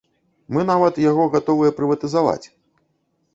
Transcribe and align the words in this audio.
Мы 0.55 0.63
нават 0.69 0.97
яго 1.03 1.27
гатовыя 1.35 1.75
прыватызаваць. 1.81 2.45